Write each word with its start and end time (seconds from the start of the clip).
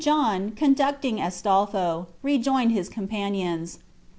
John, 0.03 0.53
conducting 0.55 1.19
Astolpho, 1.19 2.07
rejoined 2.23 2.71
his 2.71 2.89
companions. 2.89 3.77